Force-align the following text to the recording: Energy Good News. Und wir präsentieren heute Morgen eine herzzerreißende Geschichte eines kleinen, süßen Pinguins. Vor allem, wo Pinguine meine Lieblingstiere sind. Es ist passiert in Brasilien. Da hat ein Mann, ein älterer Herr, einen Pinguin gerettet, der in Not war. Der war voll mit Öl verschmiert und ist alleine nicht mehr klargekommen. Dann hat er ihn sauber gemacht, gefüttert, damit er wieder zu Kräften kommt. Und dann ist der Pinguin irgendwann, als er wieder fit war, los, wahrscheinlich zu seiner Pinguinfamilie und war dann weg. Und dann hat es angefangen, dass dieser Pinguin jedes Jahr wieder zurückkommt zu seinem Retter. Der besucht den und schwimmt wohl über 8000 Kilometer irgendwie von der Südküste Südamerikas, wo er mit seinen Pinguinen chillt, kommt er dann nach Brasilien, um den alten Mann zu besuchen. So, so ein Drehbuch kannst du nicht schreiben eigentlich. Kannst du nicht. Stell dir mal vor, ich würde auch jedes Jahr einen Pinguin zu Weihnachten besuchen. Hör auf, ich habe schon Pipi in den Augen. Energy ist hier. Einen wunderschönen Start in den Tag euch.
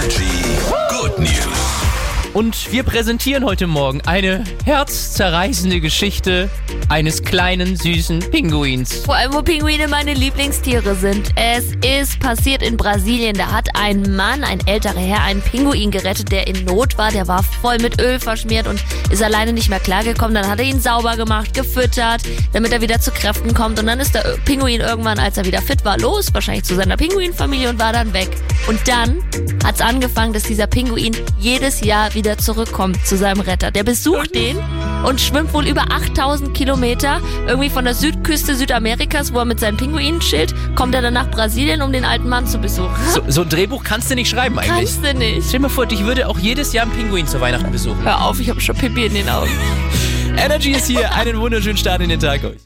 Energy 0.00 0.56
Good 0.88 1.18
News. 1.18 2.30
Und 2.32 2.72
wir 2.72 2.84
präsentieren 2.84 3.44
heute 3.44 3.66
Morgen 3.66 4.00
eine 4.06 4.44
herzzerreißende 4.64 5.80
Geschichte 5.80 6.48
eines 6.88 7.22
kleinen, 7.22 7.76
süßen 7.76 8.20
Pinguins. 8.30 8.94
Vor 9.04 9.16
allem, 9.16 9.34
wo 9.34 9.42
Pinguine 9.42 9.88
meine 9.88 10.14
Lieblingstiere 10.14 10.94
sind. 10.94 11.28
Es 11.36 11.72
ist 11.84 12.18
passiert 12.18 12.62
in 12.62 12.78
Brasilien. 12.78 13.36
Da 13.36 13.52
hat 13.52 13.68
ein 13.74 14.16
Mann, 14.16 14.42
ein 14.42 14.66
älterer 14.66 14.98
Herr, 14.98 15.22
einen 15.24 15.42
Pinguin 15.42 15.90
gerettet, 15.90 16.32
der 16.32 16.46
in 16.46 16.64
Not 16.64 16.96
war. 16.96 17.10
Der 17.10 17.28
war 17.28 17.42
voll 17.42 17.76
mit 17.78 18.00
Öl 18.00 18.18
verschmiert 18.18 18.68
und 18.68 18.82
ist 19.10 19.22
alleine 19.22 19.52
nicht 19.52 19.68
mehr 19.68 19.80
klargekommen. 19.80 20.34
Dann 20.34 20.48
hat 20.48 20.60
er 20.60 20.64
ihn 20.64 20.80
sauber 20.80 21.16
gemacht, 21.16 21.52
gefüttert, 21.52 22.22
damit 22.54 22.72
er 22.72 22.80
wieder 22.80 23.00
zu 23.00 23.10
Kräften 23.10 23.52
kommt. 23.52 23.78
Und 23.78 23.86
dann 23.86 24.00
ist 24.00 24.14
der 24.14 24.38
Pinguin 24.46 24.80
irgendwann, 24.80 25.18
als 25.18 25.36
er 25.36 25.44
wieder 25.44 25.60
fit 25.60 25.84
war, 25.84 25.98
los, 25.98 26.32
wahrscheinlich 26.32 26.64
zu 26.64 26.74
seiner 26.74 26.96
Pinguinfamilie 26.96 27.68
und 27.68 27.78
war 27.78 27.92
dann 27.92 28.14
weg. 28.14 28.30
Und 28.68 28.80
dann 28.86 29.22
hat 29.64 29.76
es 29.76 29.80
angefangen, 29.80 30.32
dass 30.32 30.44
dieser 30.44 30.66
Pinguin 30.66 31.16
jedes 31.38 31.80
Jahr 31.80 32.14
wieder 32.14 32.38
zurückkommt 32.38 33.04
zu 33.06 33.16
seinem 33.16 33.40
Retter. 33.40 33.70
Der 33.70 33.82
besucht 33.82 34.34
den 34.34 34.58
und 35.04 35.20
schwimmt 35.20 35.52
wohl 35.54 35.66
über 35.66 35.90
8000 35.90 36.54
Kilometer 36.54 37.20
irgendwie 37.46 37.70
von 37.70 37.84
der 37.84 37.94
Südküste 37.94 38.54
Südamerikas, 38.54 39.32
wo 39.32 39.38
er 39.38 39.44
mit 39.44 39.60
seinen 39.60 39.76
Pinguinen 39.76 40.20
chillt, 40.20 40.54
kommt 40.76 40.94
er 40.94 41.02
dann 41.02 41.14
nach 41.14 41.30
Brasilien, 41.30 41.82
um 41.82 41.92
den 41.92 42.04
alten 42.04 42.28
Mann 42.28 42.46
zu 42.46 42.58
besuchen. 42.58 42.94
So, 43.12 43.22
so 43.28 43.42
ein 43.42 43.48
Drehbuch 43.48 43.82
kannst 43.82 44.10
du 44.10 44.14
nicht 44.14 44.28
schreiben 44.28 44.58
eigentlich. 44.58 44.76
Kannst 44.76 45.04
du 45.04 45.14
nicht. 45.14 45.48
Stell 45.48 45.58
dir 45.58 45.60
mal 45.60 45.68
vor, 45.68 45.90
ich 45.90 46.04
würde 46.04 46.28
auch 46.28 46.38
jedes 46.38 46.72
Jahr 46.72 46.84
einen 46.84 46.92
Pinguin 46.92 47.26
zu 47.26 47.40
Weihnachten 47.40 47.70
besuchen. 47.70 48.02
Hör 48.02 48.24
auf, 48.24 48.40
ich 48.40 48.50
habe 48.50 48.60
schon 48.60 48.76
Pipi 48.76 49.06
in 49.06 49.14
den 49.14 49.28
Augen. 49.28 49.50
Energy 50.36 50.72
ist 50.72 50.86
hier. 50.86 51.12
Einen 51.12 51.38
wunderschönen 51.40 51.76
Start 51.76 52.02
in 52.02 52.08
den 52.08 52.20
Tag 52.20 52.44
euch. 52.44 52.56